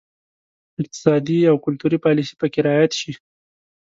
[0.81, 3.11] اقتصادي او کلتوري پالیسي پکې رعایت شي.